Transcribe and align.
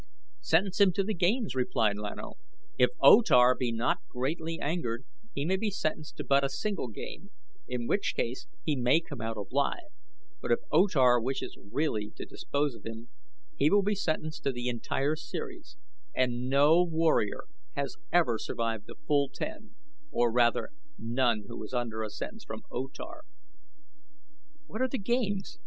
"Sentence 0.39 0.81
him 0.81 0.91
to 0.93 1.03
the 1.03 1.13
games," 1.13 1.53
replied 1.53 1.95
Lan 1.95 2.19
O. 2.19 2.33
"If 2.75 2.89
O 3.01 3.21
Tar 3.21 3.53
be 3.53 3.71
not 3.71 3.99
greatly 4.09 4.59
angered 4.59 5.05
he 5.35 5.45
may 5.45 5.57
be 5.57 5.69
sentenced 5.69 6.17
to 6.17 6.23
but 6.23 6.43
a 6.43 6.49
single 6.49 6.87
game, 6.87 7.29
in 7.67 7.85
which 7.85 8.15
case 8.15 8.47
he 8.63 8.75
may 8.75 8.99
come 8.99 9.21
out 9.21 9.37
alive; 9.37 9.91
but 10.41 10.51
if 10.51 10.57
O 10.71 10.87
Tar 10.87 11.21
wishes 11.21 11.55
really 11.55 12.09
to 12.15 12.25
dispose 12.25 12.73
of 12.73 12.83
him 12.83 13.09
he 13.55 13.69
will 13.69 13.83
be 13.83 13.93
sentenced 13.93 14.41
to 14.45 14.51
the 14.51 14.69
entire 14.69 15.15
series, 15.15 15.77
and 16.15 16.49
no 16.49 16.81
warrior 16.83 17.43
has 17.75 17.95
ever 18.11 18.39
survived 18.39 18.87
the 18.87 18.95
full 19.05 19.29
ten, 19.29 19.75
or 20.09 20.31
rather 20.31 20.71
none 20.97 21.43
who 21.47 21.59
was 21.59 21.75
under 21.75 22.01
a 22.01 22.09
sentence 22.09 22.43
from 22.43 22.63
O 22.71 22.87
Tar." 22.87 23.21
"What 24.65 24.81
are 24.81 24.87
the 24.89 24.97
games? 24.97 25.59